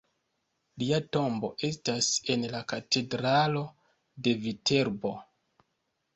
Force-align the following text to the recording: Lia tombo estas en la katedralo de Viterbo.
Lia 0.83 0.99
tombo 1.17 1.51
estas 1.67 2.07
en 2.37 2.47
la 2.55 2.63
katedralo 2.73 3.63
de 4.29 4.35
Viterbo. 4.49 5.15